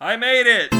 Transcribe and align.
I 0.00 0.14
made 0.14 0.46
it! 0.46 0.72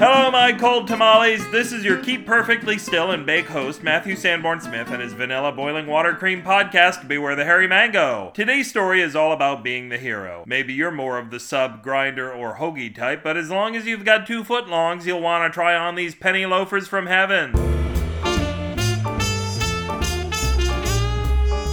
Hello, 0.00 0.32
my 0.32 0.52
cold 0.58 0.88
tamales. 0.88 1.48
This 1.52 1.70
is 1.70 1.84
your 1.84 1.98
Keep 1.98 2.26
Perfectly 2.26 2.76
Still 2.76 3.12
and 3.12 3.24
Bake 3.24 3.46
host, 3.46 3.84
Matthew 3.84 4.16
Sanborn 4.16 4.60
Smith, 4.60 4.90
and 4.90 5.00
his 5.00 5.12
vanilla 5.12 5.52
boiling 5.52 5.86
water 5.86 6.14
cream 6.14 6.42
podcast, 6.42 7.06
Beware 7.06 7.36
the 7.36 7.44
Hairy 7.44 7.68
Mango. 7.68 8.32
Today's 8.34 8.68
story 8.68 9.00
is 9.00 9.14
all 9.14 9.30
about 9.30 9.62
being 9.62 9.90
the 9.90 9.98
hero. 9.98 10.42
Maybe 10.44 10.74
you're 10.74 10.90
more 10.90 11.18
of 11.18 11.30
the 11.30 11.38
sub, 11.38 11.84
grinder, 11.84 12.32
or 12.32 12.56
hoagie 12.56 12.92
type, 12.92 13.22
but 13.22 13.36
as 13.36 13.48
long 13.48 13.76
as 13.76 13.86
you've 13.86 14.04
got 14.04 14.26
two 14.26 14.42
foot 14.42 14.68
longs, 14.68 15.06
you'll 15.06 15.20
want 15.20 15.48
to 15.48 15.54
try 15.54 15.76
on 15.76 15.94
these 15.94 16.16
penny 16.16 16.46
loafers 16.46 16.88
from 16.88 17.06
heaven. 17.06 17.52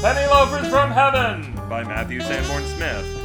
Penny 0.04 0.27
Loafers 0.27 0.68
from 0.68 0.91
Heaven 0.91 1.55
by 1.68 1.84
Matthew 1.84 2.21
Sanborn 2.21 2.64
Smith. 2.68 3.24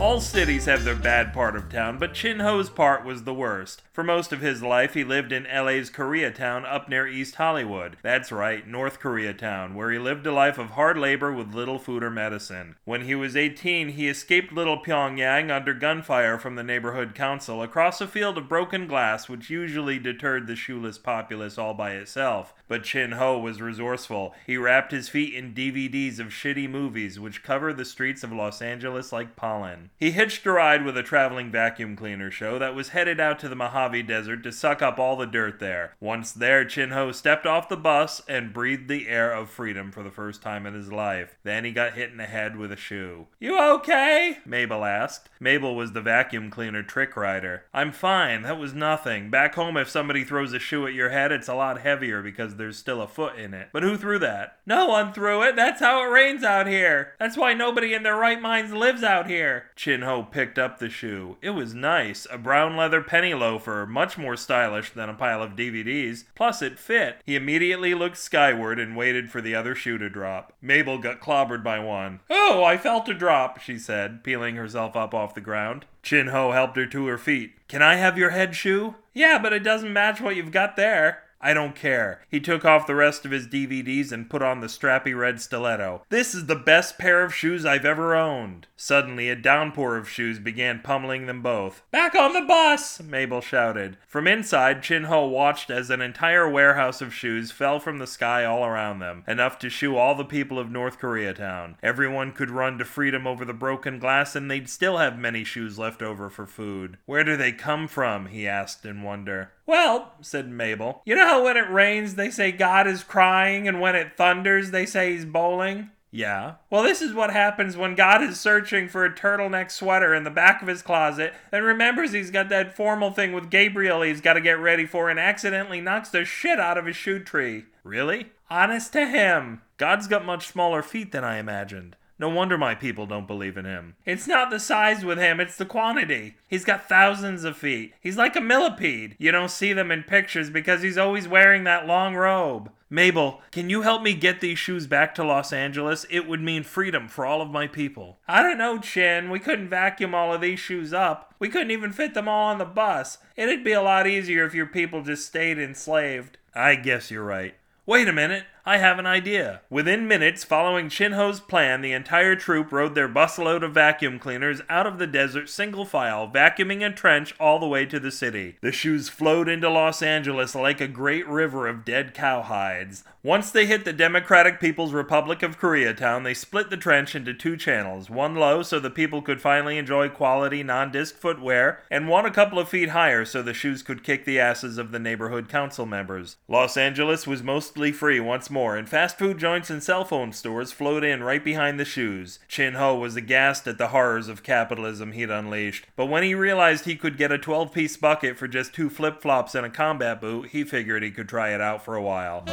All 0.00 0.20
cities 0.20 0.66
have 0.66 0.84
their 0.84 0.94
bad 0.94 1.32
part 1.32 1.56
of 1.56 1.70
town, 1.70 1.98
but 1.98 2.14
Chin 2.14 2.40
Ho's 2.40 2.68
part 2.68 3.04
was 3.04 3.22
the 3.22 3.32
worst. 3.32 3.82
For 3.90 4.04
most 4.04 4.32
of 4.32 4.40
his 4.40 4.62
life, 4.62 4.94
he 4.94 5.02
lived 5.02 5.32
in 5.32 5.44
LA's 5.44 5.88
Koreatown 5.88 6.64
up 6.64 6.88
near 6.88 7.06
East 7.06 7.36
Hollywood. 7.36 7.96
That's 8.02 8.30
right, 8.30 8.66
North 8.66 9.00
Koreatown, 9.00 9.74
where 9.74 9.90
he 9.90 9.98
lived 9.98 10.26
a 10.26 10.32
life 10.32 10.58
of 10.58 10.70
hard 10.70 10.98
labor 10.98 11.32
with 11.32 11.54
little 11.54 11.78
food 11.78 12.02
or 12.02 12.10
medicine. 12.10 12.76
When 12.84 13.02
he 13.02 13.14
was 13.14 13.36
18, 13.36 13.90
he 13.90 14.08
escaped 14.08 14.52
Little 14.52 14.78
Pyongyang 14.78 15.50
under 15.50 15.72
gunfire 15.72 16.38
from 16.38 16.56
the 16.56 16.64
neighborhood 16.64 17.14
council 17.14 17.62
across 17.62 18.00
a 18.00 18.08
field 18.08 18.36
of 18.36 18.48
broken 18.48 18.86
glass 18.86 19.28
which 19.28 19.48
usually 19.48 19.98
deterred 19.98 20.46
the 20.46 20.56
shoeless 20.56 20.98
populace 20.98 21.56
all 21.56 21.72
by 21.72 21.92
itself. 21.92 22.52
But 22.66 22.84
Chin 22.84 23.12
Ho 23.12 23.38
was 23.38 23.60
resourceful. 23.60 24.34
He 24.46 24.56
wrapped 24.56 24.90
his 24.90 25.08
feet 25.08 25.34
in 25.34 25.54
DVDs 25.54 26.18
of 26.18 26.28
shitty 26.28 26.68
movies 26.68 27.20
which 27.20 27.42
cover 27.42 27.72
the 27.72 27.84
streets 27.84 28.24
of 28.24 28.32
Los 28.32 28.60
Angeles 28.60 29.12
like 29.12 29.36
pollen. 29.36 29.83
He 29.98 30.10
hitched 30.10 30.46
a 30.46 30.52
ride 30.52 30.84
with 30.84 30.96
a 30.96 31.02
traveling 31.02 31.50
vacuum 31.50 31.96
cleaner 31.96 32.30
show 32.30 32.58
that 32.58 32.74
was 32.74 32.90
headed 32.90 33.20
out 33.20 33.38
to 33.40 33.48
the 33.48 33.56
Mojave 33.56 34.02
Desert 34.02 34.42
to 34.42 34.52
suck 34.52 34.82
up 34.82 34.98
all 34.98 35.16
the 35.16 35.26
dirt 35.26 35.60
there. 35.60 35.94
Once 36.00 36.32
there, 36.32 36.64
Chin 36.64 36.90
Ho 36.90 37.12
stepped 37.12 37.46
off 37.46 37.68
the 37.68 37.76
bus 37.76 38.22
and 38.28 38.52
breathed 38.52 38.88
the 38.88 39.08
air 39.08 39.32
of 39.32 39.50
freedom 39.50 39.90
for 39.90 40.02
the 40.02 40.10
first 40.10 40.42
time 40.42 40.66
in 40.66 40.74
his 40.74 40.92
life. 40.92 41.36
Then 41.42 41.64
he 41.64 41.72
got 41.72 41.94
hit 41.94 42.10
in 42.10 42.16
the 42.16 42.24
head 42.24 42.56
with 42.56 42.72
a 42.72 42.76
shoe. 42.76 43.26
You 43.38 43.60
okay? 43.74 44.38
Mabel 44.44 44.84
asked. 44.84 45.30
Mabel 45.40 45.74
was 45.74 45.92
the 45.92 46.00
vacuum 46.00 46.50
cleaner 46.50 46.82
trick 46.82 47.16
rider. 47.16 47.64
I'm 47.72 47.92
fine. 47.92 48.42
That 48.42 48.58
was 48.58 48.74
nothing. 48.74 49.30
Back 49.30 49.54
home, 49.54 49.76
if 49.76 49.88
somebody 49.88 50.24
throws 50.24 50.52
a 50.52 50.58
shoe 50.58 50.86
at 50.86 50.94
your 50.94 51.10
head, 51.10 51.32
it's 51.32 51.48
a 51.48 51.54
lot 51.54 51.80
heavier 51.80 52.22
because 52.22 52.56
there's 52.56 52.78
still 52.78 53.00
a 53.00 53.08
foot 53.08 53.36
in 53.36 53.54
it. 53.54 53.68
But 53.72 53.82
who 53.82 53.96
threw 53.96 54.18
that? 54.20 54.58
No 54.66 54.86
one 54.86 55.12
threw 55.12 55.42
it. 55.42 55.56
That's 55.56 55.80
how 55.80 56.02
it 56.02 56.10
rains 56.10 56.42
out 56.42 56.66
here. 56.66 57.14
That's 57.18 57.36
why 57.36 57.54
nobody 57.54 57.94
in 57.94 58.02
their 58.02 58.16
right 58.16 58.40
minds 58.40 58.72
lives 58.72 59.02
out 59.02 59.28
here. 59.28 59.66
Chin 59.76 60.02
Ho 60.02 60.22
picked 60.22 60.58
up 60.58 60.78
the 60.78 60.88
shoe. 60.88 61.36
It 61.42 61.50
was 61.50 61.74
nice. 61.74 62.26
A 62.30 62.38
brown 62.38 62.76
leather 62.76 63.02
penny 63.02 63.34
loafer, 63.34 63.86
much 63.86 64.16
more 64.16 64.36
stylish 64.36 64.90
than 64.90 65.08
a 65.08 65.14
pile 65.14 65.42
of 65.42 65.56
DVDs. 65.56 66.24
Plus, 66.34 66.62
it 66.62 66.78
fit. 66.78 67.18
He 67.24 67.34
immediately 67.34 67.92
looked 67.94 68.16
skyward 68.16 68.78
and 68.78 68.96
waited 68.96 69.30
for 69.30 69.40
the 69.40 69.54
other 69.54 69.74
shoe 69.74 69.98
to 69.98 70.08
drop. 70.08 70.52
Mabel 70.62 70.98
got 70.98 71.20
clobbered 71.20 71.64
by 71.64 71.78
one. 71.78 72.20
Oh, 72.30 72.62
I 72.62 72.76
felt 72.76 73.08
a 73.08 73.14
drop, 73.14 73.58
she 73.60 73.78
said, 73.78 74.22
peeling 74.22 74.56
herself 74.56 74.94
up 74.94 75.12
off 75.12 75.34
the 75.34 75.40
ground. 75.40 75.86
Chin 76.02 76.28
Ho 76.28 76.52
helped 76.52 76.76
her 76.76 76.86
to 76.86 77.06
her 77.06 77.18
feet. 77.18 77.54
Can 77.66 77.82
I 77.82 77.96
have 77.96 78.16
your 78.16 78.30
head 78.30 78.54
shoe? 78.54 78.94
Yeah, 79.12 79.38
but 79.42 79.52
it 79.52 79.64
doesn't 79.64 79.92
match 79.92 80.20
what 80.20 80.36
you've 80.36 80.52
got 80.52 80.76
there. 80.76 81.24
I 81.44 81.52
don't 81.52 81.76
care. 81.76 82.22
He 82.30 82.40
took 82.40 82.64
off 82.64 82.86
the 82.86 82.94
rest 82.94 83.26
of 83.26 83.30
his 83.30 83.46
DVDs 83.46 84.12
and 84.12 84.30
put 84.30 84.40
on 84.40 84.60
the 84.60 84.66
strappy 84.66 85.14
red 85.14 85.42
stiletto. 85.42 86.02
This 86.08 86.34
is 86.34 86.46
the 86.46 86.56
best 86.56 86.96
pair 86.96 87.22
of 87.22 87.34
shoes 87.34 87.66
I've 87.66 87.84
ever 87.84 88.16
owned. 88.16 88.66
Suddenly, 88.76 89.28
a 89.28 89.36
downpour 89.36 89.98
of 89.98 90.08
shoes 90.08 90.38
began 90.38 90.80
pummeling 90.80 91.26
them 91.26 91.42
both. 91.42 91.82
Back 91.90 92.14
on 92.14 92.32
the 92.32 92.40
bus! 92.40 93.02
Mabel 93.02 93.42
shouted. 93.42 93.98
From 94.06 94.26
inside, 94.26 94.82
Chin 94.82 95.04
Ho 95.04 95.26
watched 95.26 95.70
as 95.70 95.90
an 95.90 96.00
entire 96.00 96.48
warehouse 96.48 97.02
of 97.02 97.12
shoes 97.12 97.50
fell 97.50 97.78
from 97.78 97.98
the 97.98 98.06
sky 98.06 98.46
all 98.46 98.64
around 98.64 99.00
them, 99.00 99.22
enough 99.28 99.58
to 99.58 99.68
shoe 99.68 99.96
all 99.96 100.14
the 100.14 100.24
people 100.24 100.58
of 100.58 100.70
North 100.70 100.98
Koreatown. 100.98 101.74
Everyone 101.82 102.32
could 102.32 102.50
run 102.50 102.78
to 102.78 102.86
freedom 102.86 103.26
over 103.26 103.44
the 103.44 103.52
broken 103.52 103.98
glass, 103.98 104.34
and 104.34 104.50
they'd 104.50 104.70
still 104.70 104.96
have 104.96 105.18
many 105.18 105.44
shoes 105.44 105.78
left 105.78 106.00
over 106.00 106.30
for 106.30 106.46
food. 106.46 106.96
Where 107.04 107.22
do 107.22 107.36
they 107.36 107.52
come 107.52 107.86
from? 107.86 108.26
he 108.28 108.48
asked 108.48 108.86
in 108.86 109.02
wonder. 109.02 109.50
Well, 109.66 110.12
said 110.20 110.48
Mabel, 110.50 111.02
you 111.06 111.14
know 111.14 111.26
how 111.26 111.44
when 111.44 111.56
it 111.56 111.70
rains 111.70 112.14
they 112.14 112.30
say 112.30 112.52
God 112.52 112.86
is 112.86 113.02
crying, 113.02 113.66
and 113.66 113.80
when 113.80 113.96
it 113.96 114.16
thunders 114.16 114.70
they 114.70 114.86
say 114.86 115.12
he's 115.12 115.24
bowling? 115.24 115.90
Yeah. 116.14 116.54
Well, 116.70 116.84
this 116.84 117.02
is 117.02 117.12
what 117.12 117.32
happens 117.32 117.76
when 117.76 117.96
God 117.96 118.22
is 118.22 118.38
searching 118.38 118.88
for 118.88 119.04
a 119.04 119.12
turtleneck 119.12 119.68
sweater 119.72 120.14
in 120.14 120.22
the 120.22 120.30
back 120.30 120.62
of 120.62 120.68
his 120.68 120.80
closet 120.80 121.34
and 121.50 121.64
remembers 121.64 122.12
he's 122.12 122.30
got 122.30 122.48
that 122.50 122.76
formal 122.76 123.10
thing 123.10 123.32
with 123.32 123.50
Gabriel 123.50 124.02
he's 124.02 124.20
got 124.20 124.34
to 124.34 124.40
get 124.40 124.60
ready 124.60 124.86
for 124.86 125.10
and 125.10 125.18
accidentally 125.18 125.80
knocks 125.80 126.10
the 126.10 126.24
shit 126.24 126.60
out 126.60 126.78
of 126.78 126.86
his 126.86 126.94
shoe 126.94 127.18
tree. 127.18 127.64
Really? 127.82 128.30
Honest 128.48 128.92
to 128.92 129.08
him. 129.08 129.62
God's 129.76 130.06
got 130.06 130.24
much 130.24 130.46
smaller 130.46 130.82
feet 130.82 131.10
than 131.10 131.24
I 131.24 131.38
imagined. 131.38 131.96
No 132.18 132.28
wonder 132.28 132.56
my 132.56 132.74
people 132.74 133.06
don't 133.06 133.26
believe 133.26 133.56
in 133.56 133.64
him. 133.64 133.96
It's 134.06 134.28
not 134.28 134.50
the 134.50 134.60
size 134.60 135.04
with 135.04 135.18
him, 135.18 135.40
it's 135.40 135.56
the 135.56 135.64
quantity. 135.64 136.36
He's 136.46 136.64
got 136.64 136.88
thousands 136.88 137.42
of 137.44 137.56
feet. 137.56 137.94
He's 138.00 138.16
like 138.16 138.36
a 138.36 138.40
millipede. 138.40 139.16
You 139.18 139.32
don't 139.32 139.50
see 139.50 139.72
them 139.72 139.90
in 139.90 140.04
pictures 140.04 140.48
because 140.48 140.82
he's 140.82 140.98
always 140.98 141.26
wearing 141.26 141.64
that 141.64 141.86
long 141.86 142.14
robe. 142.14 142.70
Mabel, 142.88 143.40
can 143.50 143.68
you 143.68 143.82
help 143.82 144.02
me 144.02 144.14
get 144.14 144.40
these 144.40 144.58
shoes 144.58 144.86
back 144.86 145.16
to 145.16 145.24
Los 145.24 145.52
Angeles? 145.52 146.06
It 146.08 146.28
would 146.28 146.40
mean 146.40 146.62
freedom 146.62 147.08
for 147.08 147.26
all 147.26 147.42
of 147.42 147.50
my 147.50 147.66
people. 147.66 148.18
I 148.28 148.40
don't 148.40 148.58
know, 148.58 148.78
Chin. 148.78 149.30
We 149.30 149.40
couldn't 149.40 149.68
vacuum 149.68 150.14
all 150.14 150.32
of 150.32 150.40
these 150.40 150.60
shoes 150.60 150.92
up. 150.92 151.34
We 151.40 151.48
couldn't 151.48 151.72
even 151.72 151.92
fit 151.92 152.14
them 152.14 152.28
all 152.28 152.50
on 152.50 152.58
the 152.58 152.64
bus. 152.64 153.18
It'd 153.34 153.64
be 153.64 153.72
a 153.72 153.82
lot 153.82 154.06
easier 154.06 154.44
if 154.44 154.54
your 154.54 154.66
people 154.66 155.02
just 155.02 155.26
stayed 155.26 155.58
enslaved. 155.58 156.38
I 156.54 156.76
guess 156.76 157.10
you're 157.10 157.24
right. 157.24 157.56
Wait 157.84 158.06
a 158.06 158.12
minute. 158.12 158.44
I 158.66 158.78
have 158.78 158.98
an 158.98 159.06
idea. 159.06 159.60
Within 159.68 160.08
minutes 160.08 160.42
following 160.42 160.88
Chin 160.88 161.12
Ho's 161.12 161.38
plan, 161.38 161.82
the 161.82 161.92
entire 161.92 162.34
troop 162.34 162.72
rode 162.72 162.94
their 162.94 163.10
busload 163.10 163.62
of 163.62 163.74
vacuum 163.74 164.18
cleaners 164.18 164.62
out 164.70 164.86
of 164.86 164.96
the 164.98 165.06
desert 165.06 165.50
single 165.50 165.84
file, 165.84 166.26
vacuuming 166.26 166.82
a 166.82 166.90
trench 166.90 167.34
all 167.38 167.58
the 167.58 167.68
way 167.68 167.84
to 167.84 168.00
the 168.00 168.10
city. 168.10 168.56
The 168.62 168.72
shoes 168.72 169.10
flowed 169.10 169.50
into 169.50 169.68
Los 169.68 170.00
Angeles 170.00 170.54
like 170.54 170.80
a 170.80 170.88
great 170.88 171.28
river 171.28 171.68
of 171.68 171.84
dead 171.84 172.14
cowhides. 172.14 173.02
Once 173.22 173.50
they 173.50 173.64
hit 173.66 173.84
the 173.84 173.92
Democratic 173.92 174.60
People's 174.60 174.92
Republic 174.92 175.42
of 175.42 175.58
Koreatown, 175.58 176.24
they 176.24 176.34
split 176.34 176.68
the 176.68 176.76
trench 176.76 177.14
into 177.14 177.32
two 177.32 177.56
channels, 177.56 178.10
one 178.10 178.34
low 178.34 178.62
so 178.62 178.78
the 178.78 178.90
people 178.90 179.22
could 179.22 179.40
finally 179.40 179.78
enjoy 179.78 180.10
quality 180.10 180.62
non-disc 180.62 181.16
footwear, 181.16 181.82
and 181.90 182.08
one 182.08 182.26
a 182.26 182.30
couple 182.30 182.58
of 182.58 182.68
feet 182.68 182.90
higher 182.90 183.24
so 183.24 183.42
the 183.42 183.54
shoes 183.54 183.82
could 183.82 184.04
kick 184.04 184.26
the 184.26 184.38
asses 184.38 184.76
of 184.76 184.90
the 184.90 184.98
neighborhood 184.98 185.48
council 185.48 185.86
members. 185.86 186.36
Los 186.48 186.76
Angeles 186.76 187.26
was 187.26 187.42
mostly 187.42 187.92
free 187.92 188.20
once 188.20 188.50
more, 188.54 188.76
and 188.76 188.88
fast 188.88 189.18
food 189.18 189.36
joints 189.36 189.68
and 189.68 189.82
cell 189.82 190.04
phone 190.04 190.32
stores 190.32 190.72
flowed 190.72 191.04
in 191.04 191.22
right 191.22 191.44
behind 191.44 191.78
the 191.78 191.84
shoes. 191.84 192.38
Chin 192.48 192.74
Ho 192.74 192.96
was 192.96 193.16
aghast 193.16 193.66
at 193.66 193.76
the 193.76 193.88
horrors 193.88 194.28
of 194.28 194.42
capitalism 194.42 195.12
he'd 195.12 195.28
unleashed, 195.28 195.86
but 195.96 196.06
when 196.06 196.22
he 196.22 196.34
realized 196.34 196.86
he 196.86 196.96
could 196.96 197.18
get 197.18 197.32
a 197.32 197.38
12 197.38 197.72
piece 197.72 197.96
bucket 197.98 198.38
for 198.38 198.48
just 198.48 198.72
two 198.72 198.88
flip 198.88 199.20
flops 199.20 199.54
and 199.54 199.66
a 199.66 199.70
combat 199.70 200.20
boot, 200.20 200.48
he 200.50 200.64
figured 200.64 201.02
he 201.02 201.10
could 201.10 201.28
try 201.28 201.52
it 201.52 201.60
out 201.60 201.84
for 201.84 201.96
a 201.96 202.02
while. 202.02 202.44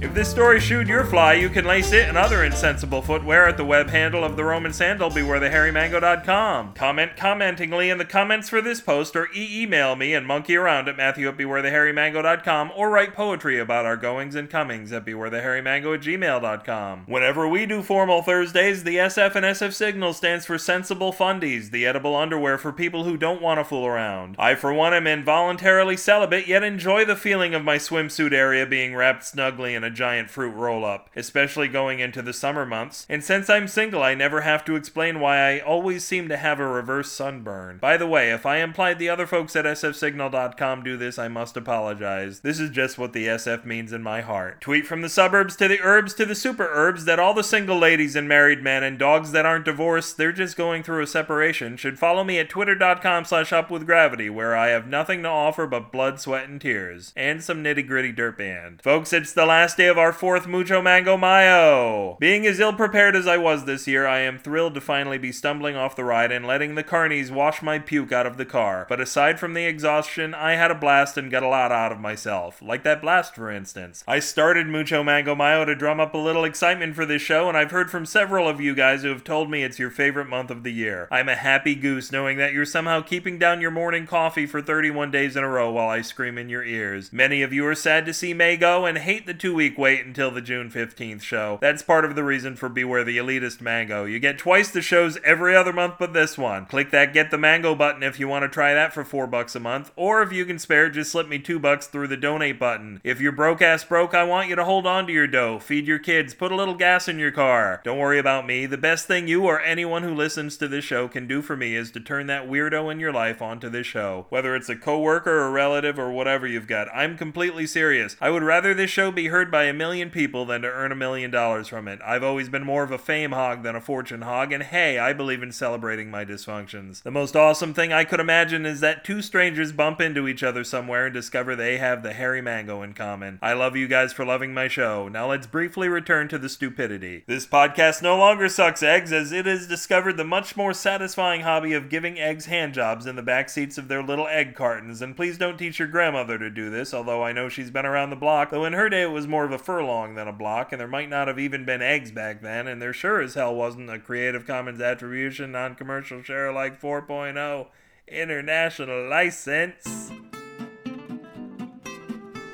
If 0.00 0.14
this 0.14 0.30
story 0.30 0.60
shooed 0.60 0.86
your 0.86 1.04
fly, 1.04 1.32
you 1.32 1.48
can 1.48 1.64
lace 1.64 1.90
it 1.90 2.08
and 2.08 2.16
other 2.16 2.44
insensible 2.44 3.02
footwear 3.02 3.48
at 3.48 3.56
the 3.56 3.64
web 3.64 3.90
handle 3.90 4.22
of 4.22 4.36
the 4.36 4.44
Roman 4.44 4.72
Sandal, 4.72 5.10
bewarethehairymango.com. 5.10 6.74
Comment 6.74 7.16
commentingly 7.16 7.90
in 7.90 7.98
the 7.98 8.04
comments 8.04 8.48
for 8.48 8.62
this 8.62 8.80
post, 8.80 9.16
or 9.16 9.28
e 9.34 9.62
email 9.62 9.96
me 9.96 10.14
and 10.14 10.24
monkey 10.24 10.54
around 10.54 10.88
at 10.88 10.96
Matthew 10.96 11.26
at 11.26 11.36
bewarethehairymango.com, 11.36 12.70
or 12.76 12.90
write 12.90 13.12
poetry 13.12 13.58
about 13.58 13.86
our 13.86 13.96
goings 13.96 14.36
and 14.36 14.48
comings 14.48 14.92
at 14.92 15.04
bewarethehairymango 15.04 15.96
at 15.96 16.02
gmail.com. 16.02 17.02
Whenever 17.06 17.48
we 17.48 17.66
do 17.66 17.82
formal 17.82 18.22
Thursdays, 18.22 18.84
the 18.84 18.98
SF 18.98 19.34
and 19.34 19.44
SF 19.44 19.72
Signal 19.72 20.12
stands 20.12 20.46
for 20.46 20.58
Sensible 20.58 21.12
Fundies, 21.12 21.72
the 21.72 21.84
edible 21.84 22.14
underwear 22.14 22.56
for 22.56 22.72
people 22.72 23.02
who 23.02 23.16
don't 23.16 23.42
want 23.42 23.58
to 23.58 23.64
fool 23.64 23.84
around. 23.84 24.36
I, 24.38 24.54
for 24.54 24.72
one, 24.72 24.94
am 24.94 25.08
involuntarily 25.08 25.96
celibate, 25.96 26.46
yet 26.46 26.62
enjoy 26.62 27.04
the 27.04 27.16
feeling 27.16 27.52
of 27.52 27.64
my 27.64 27.78
swimsuit 27.78 28.32
area 28.32 28.64
being 28.64 28.94
wrapped 28.94 29.24
snugly 29.24 29.74
in 29.74 29.82
a 29.82 29.87
giant 29.90 30.30
fruit 30.30 30.50
roll 30.50 30.84
up, 30.84 31.10
especially 31.16 31.68
going 31.68 32.00
into 32.00 32.22
the 32.22 32.32
summer 32.32 32.64
months. 32.66 33.06
And 33.08 33.22
since 33.22 33.48
I'm 33.48 33.68
single, 33.68 34.02
I 34.02 34.14
never 34.14 34.42
have 34.42 34.64
to 34.66 34.76
explain 34.76 35.20
why 35.20 35.38
I 35.38 35.60
always 35.60 36.04
seem 36.04 36.28
to 36.28 36.36
have 36.36 36.60
a 36.60 36.66
reverse 36.66 37.10
sunburn. 37.10 37.78
By 37.78 37.96
the 37.96 38.06
way, 38.06 38.30
if 38.30 38.46
I 38.46 38.58
implied 38.58 38.98
the 38.98 39.08
other 39.08 39.26
folks 39.26 39.56
at 39.56 39.64
sfsignal.com 39.64 40.82
do 40.82 40.96
this, 40.96 41.18
I 41.18 41.28
must 41.28 41.56
apologize. 41.56 42.40
This 42.40 42.60
is 42.60 42.70
just 42.70 42.98
what 42.98 43.12
the 43.12 43.26
SF 43.26 43.64
means 43.64 43.92
in 43.92 44.02
my 44.02 44.20
heart. 44.20 44.60
Tweet 44.60 44.86
from 44.86 45.02
the 45.02 45.08
suburbs 45.08 45.56
to 45.56 45.68
the 45.68 45.80
herbs 45.80 46.14
to 46.14 46.26
the 46.26 46.34
super 46.34 46.68
herbs 46.70 47.04
that 47.04 47.18
all 47.18 47.34
the 47.34 47.44
single 47.44 47.78
ladies 47.78 48.16
and 48.16 48.28
married 48.28 48.62
men 48.62 48.82
and 48.82 48.98
dogs 48.98 49.32
that 49.32 49.46
aren't 49.46 49.64
divorced, 49.64 50.16
they're 50.16 50.32
just 50.32 50.56
going 50.56 50.82
through 50.82 51.02
a 51.02 51.06
separation, 51.06 51.76
should 51.76 51.98
follow 51.98 52.24
me 52.24 52.38
at 52.38 52.48
twitter.com 52.48 53.24
slash 53.24 53.50
upwithgravity, 53.50 54.30
where 54.30 54.56
I 54.56 54.68
have 54.68 54.86
nothing 54.86 55.22
to 55.22 55.28
offer 55.28 55.66
but 55.66 55.92
blood, 55.92 56.20
sweat, 56.20 56.48
and 56.48 56.60
tears, 56.60 57.12
and 57.16 57.42
some 57.42 57.62
nitty 57.62 57.86
gritty 57.86 58.12
dirt 58.12 58.38
band. 58.38 58.82
Folks, 58.82 59.12
it's 59.12 59.32
the 59.32 59.46
last 59.46 59.77
day 59.78 59.86
of 59.86 59.96
our 59.96 60.12
fourth 60.12 60.48
Mucho 60.48 60.82
Mango 60.82 61.16
Mayo. 61.16 62.16
Being 62.18 62.44
as 62.48 62.58
ill 62.58 62.72
prepared 62.72 63.14
as 63.14 63.28
I 63.28 63.36
was 63.36 63.64
this 63.64 63.86
year, 63.86 64.08
I 64.08 64.18
am 64.18 64.36
thrilled 64.36 64.74
to 64.74 64.80
finally 64.80 65.18
be 65.18 65.30
stumbling 65.30 65.76
off 65.76 65.94
the 65.94 66.02
ride 66.02 66.32
and 66.32 66.44
letting 66.44 66.74
the 66.74 66.82
carnies 66.82 67.30
wash 67.30 67.62
my 67.62 67.78
puke 67.78 68.10
out 68.10 68.26
of 68.26 68.38
the 68.38 68.44
car. 68.44 68.86
But 68.88 69.00
aside 69.00 69.38
from 69.38 69.54
the 69.54 69.66
exhaustion, 69.66 70.34
I 70.34 70.56
had 70.56 70.72
a 70.72 70.74
blast 70.74 71.16
and 71.16 71.30
got 71.30 71.44
a 71.44 71.48
lot 71.48 71.70
out 71.70 71.92
of 71.92 72.00
myself. 72.00 72.60
Like 72.60 72.82
that 72.82 73.00
blast, 73.00 73.36
for 73.36 73.52
instance. 73.52 74.02
I 74.08 74.18
started 74.18 74.66
Mucho 74.66 75.04
Mango 75.04 75.36
Mayo 75.36 75.64
to 75.64 75.76
drum 75.76 76.00
up 76.00 76.12
a 76.12 76.18
little 76.18 76.42
excitement 76.42 76.96
for 76.96 77.06
this 77.06 77.22
show, 77.22 77.48
and 77.48 77.56
I've 77.56 77.70
heard 77.70 77.88
from 77.88 78.04
several 78.04 78.48
of 78.48 78.60
you 78.60 78.74
guys 78.74 79.04
who 79.04 79.10
have 79.10 79.22
told 79.22 79.48
me 79.48 79.62
it's 79.62 79.78
your 79.78 79.90
favorite 79.90 80.28
month 80.28 80.50
of 80.50 80.64
the 80.64 80.72
year. 80.72 81.06
I'm 81.12 81.28
a 81.28 81.36
happy 81.36 81.76
goose 81.76 82.10
knowing 82.10 82.36
that 82.38 82.52
you're 82.52 82.64
somehow 82.64 83.00
keeping 83.02 83.38
down 83.38 83.60
your 83.60 83.70
morning 83.70 84.08
coffee 84.08 84.46
for 84.46 84.60
31 84.60 85.12
days 85.12 85.36
in 85.36 85.44
a 85.44 85.48
row 85.48 85.70
while 85.70 85.88
I 85.88 86.00
scream 86.00 86.36
in 86.36 86.48
your 86.48 86.64
ears. 86.64 87.12
Many 87.12 87.42
of 87.42 87.52
you 87.52 87.64
are 87.64 87.76
sad 87.76 88.04
to 88.06 88.12
see 88.12 88.34
May 88.34 88.56
go 88.56 88.84
and 88.84 88.98
hate 88.98 89.24
the 89.24 89.34
two 89.34 89.67
week 89.68 89.76
wait 89.76 90.06
until 90.06 90.30
the 90.30 90.40
June 90.40 90.70
15th 90.70 91.20
show. 91.20 91.58
That's 91.60 91.82
part 91.82 92.06
of 92.06 92.14
the 92.14 92.24
reason 92.24 92.56
for 92.56 92.70
Beware 92.70 93.04
the 93.04 93.18
Elitist 93.18 93.60
Mango. 93.60 94.06
You 94.06 94.18
get 94.18 94.38
twice 94.38 94.70
the 94.70 94.80
shows 94.80 95.18
every 95.22 95.54
other 95.54 95.74
month 95.74 95.96
but 95.98 96.14
this 96.14 96.38
one. 96.38 96.64
Click 96.64 96.90
that 96.90 97.12
Get 97.12 97.30
the 97.30 97.36
Mango 97.36 97.74
button 97.74 98.02
if 98.02 98.18
you 98.18 98.28
want 98.28 98.44
to 98.44 98.48
try 98.48 98.72
that 98.72 98.94
for 98.94 99.04
4 99.04 99.26
bucks 99.26 99.54
a 99.54 99.60
month, 99.60 99.92
or 99.94 100.22
if 100.22 100.32
you 100.32 100.46
can 100.46 100.58
spare, 100.58 100.88
just 100.88 101.12
slip 101.12 101.28
me 101.28 101.38
2 101.38 101.58
bucks 101.58 101.86
through 101.86 102.08
the 102.08 102.16
donate 102.16 102.58
button. 102.58 103.00
If 103.04 103.20
you're 103.20 103.32
broke 103.32 103.60
ass 103.60 103.84
broke, 103.84 104.14
I 104.14 104.24
want 104.24 104.48
you 104.48 104.56
to 104.56 104.64
hold 104.64 104.86
on 104.86 105.06
to 105.06 105.12
your 105.12 105.26
dough, 105.26 105.58
feed 105.58 105.86
your 105.86 105.98
kids, 105.98 106.32
put 106.32 106.50
a 106.50 106.56
little 106.56 106.74
gas 106.74 107.08
in 107.08 107.18
your 107.18 107.32
car. 107.32 107.82
Don't 107.84 107.98
worry 107.98 108.18
about 108.18 108.46
me. 108.46 108.64
The 108.64 108.78
best 108.78 109.06
thing 109.06 109.28
you 109.28 109.44
or 109.44 109.60
anyone 109.60 110.02
who 110.02 110.14
listens 110.14 110.56
to 110.56 110.68
this 110.68 110.84
show 110.84 111.08
can 111.08 111.26
do 111.26 111.42
for 111.42 111.56
me 111.56 111.76
is 111.76 111.90
to 111.90 112.00
turn 112.00 112.26
that 112.28 112.48
weirdo 112.48 112.90
in 112.90 113.00
your 113.00 113.12
life 113.12 113.42
onto 113.42 113.68
this 113.68 113.86
show. 113.86 114.26
Whether 114.30 114.56
it's 114.56 114.70
a 114.70 114.76
coworker 114.76 115.40
or 115.40 115.50
relative 115.50 115.98
or 115.98 116.10
whatever 116.10 116.46
you've 116.46 116.66
got, 116.66 116.88
I'm 116.94 117.18
completely 117.18 117.66
serious. 117.66 118.16
I 118.20 118.30
would 118.30 118.42
rather 118.42 118.72
this 118.72 118.90
show 118.90 119.10
be 119.10 119.26
heard 119.26 119.50
by 119.50 119.57
a 119.64 119.72
million 119.72 120.10
people 120.10 120.44
than 120.44 120.62
to 120.62 120.68
earn 120.68 120.92
a 120.92 120.96
million 120.96 121.30
dollars 121.30 121.68
from 121.68 121.88
it. 121.88 122.00
I've 122.04 122.22
always 122.22 122.48
been 122.48 122.64
more 122.64 122.82
of 122.82 122.90
a 122.90 122.98
fame 122.98 123.32
hog 123.32 123.62
than 123.62 123.76
a 123.76 123.80
fortune 123.80 124.22
hog, 124.22 124.52
and 124.52 124.62
hey, 124.62 124.98
I 124.98 125.12
believe 125.12 125.42
in 125.42 125.52
celebrating 125.52 126.10
my 126.10 126.24
dysfunctions. 126.24 127.02
The 127.02 127.10
most 127.10 127.36
awesome 127.36 127.74
thing 127.74 127.92
I 127.92 128.04
could 128.04 128.20
imagine 128.20 128.66
is 128.66 128.80
that 128.80 129.04
two 129.04 129.22
strangers 129.22 129.72
bump 129.72 130.00
into 130.00 130.28
each 130.28 130.42
other 130.42 130.64
somewhere 130.64 131.06
and 131.06 131.14
discover 131.14 131.56
they 131.56 131.78
have 131.78 132.02
the 132.02 132.12
hairy 132.12 132.40
mango 132.40 132.82
in 132.82 132.92
common. 132.94 133.38
I 133.42 133.54
love 133.54 133.76
you 133.76 133.88
guys 133.88 134.12
for 134.12 134.24
loving 134.24 134.54
my 134.54 134.68
show. 134.68 135.08
Now 135.08 135.28
let's 135.28 135.46
briefly 135.46 135.88
return 135.88 136.28
to 136.28 136.38
the 136.38 136.48
stupidity. 136.48 137.24
This 137.26 137.46
podcast 137.46 138.02
no 138.02 138.16
longer 138.16 138.48
sucks 138.48 138.82
eggs 138.82 139.12
as 139.12 139.32
it 139.32 139.46
has 139.46 139.66
discovered 139.66 140.16
the 140.16 140.24
much 140.24 140.56
more 140.56 140.72
satisfying 140.72 141.40
hobby 141.40 141.72
of 141.72 141.88
giving 141.88 142.18
eggs 142.18 142.46
handjobs 142.46 143.06
in 143.06 143.16
the 143.16 143.22
back 143.22 143.48
seats 143.48 143.78
of 143.78 143.88
their 143.88 144.02
little 144.02 144.28
egg 144.28 144.54
cartons. 144.54 145.02
And 145.02 145.16
please 145.16 145.38
don't 145.38 145.58
teach 145.58 145.78
your 145.78 145.88
grandmother 145.88 146.38
to 146.38 146.50
do 146.50 146.70
this, 146.70 146.94
although 146.94 147.22
I 147.22 147.32
know 147.32 147.48
she's 147.48 147.70
been 147.70 147.86
around 147.86 148.10
the 148.10 148.16
block, 148.16 148.50
though 148.50 148.64
in 148.64 148.72
her 148.74 148.88
day 148.88 149.02
it 149.02 149.10
was 149.10 149.26
more 149.26 149.47
of 149.48 149.60
a 149.60 149.64
furlong 149.64 150.14
than 150.14 150.28
a 150.28 150.32
block, 150.32 150.72
and 150.72 150.80
there 150.80 150.86
might 150.86 151.08
not 151.08 151.26
have 151.26 151.38
even 151.38 151.64
been 151.64 151.80
eggs 151.80 152.10
back 152.10 152.42
then, 152.42 152.66
and 152.66 152.82
there 152.82 152.92
sure 152.92 153.22
as 153.22 153.34
hell 153.34 153.54
wasn't 153.54 153.88
a 153.88 153.98
Creative 153.98 154.46
Commons 154.46 154.80
Attribution 154.80 155.52
Non 155.52 155.74
Commercial 155.74 156.22
Share 156.22 156.48
Alike 156.48 156.80
4.0 156.80 157.66
international 158.06 159.08
license. 159.08 160.12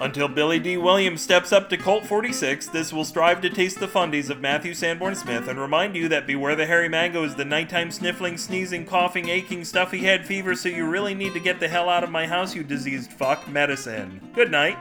Until 0.00 0.28
Billy 0.28 0.58
Dee 0.58 0.76
Williams 0.76 1.22
steps 1.22 1.52
up 1.52 1.68
to 1.70 1.76
Colt 1.76 2.04
46, 2.04 2.66
this 2.68 2.92
will 2.92 3.04
strive 3.04 3.40
to 3.40 3.50
taste 3.50 3.80
the 3.80 3.88
fundies 3.88 4.30
of 4.30 4.40
Matthew 4.40 4.74
Sanborn 4.74 5.14
Smith 5.14 5.48
and 5.48 5.58
remind 5.58 5.96
you 5.96 6.08
that 6.08 6.26
Beware 6.26 6.56
the 6.56 6.66
Hairy 6.66 6.88
Mango 6.88 7.24
is 7.24 7.34
the 7.34 7.44
nighttime 7.44 7.90
sniffling, 7.90 8.36
sneezing, 8.36 8.86
coughing, 8.86 9.28
aching, 9.28 9.64
stuffy 9.64 9.98
head 9.98 10.26
fever, 10.26 10.54
so 10.54 10.68
you 10.68 10.86
really 10.86 11.14
need 11.14 11.32
to 11.32 11.40
get 11.40 11.58
the 11.58 11.68
hell 11.68 11.88
out 11.88 12.04
of 12.04 12.10
my 12.10 12.26
house, 12.26 12.54
you 12.54 12.62
diseased 12.62 13.12
fuck, 13.12 13.48
medicine. 13.48 14.20
Good 14.34 14.50
night. 14.50 14.76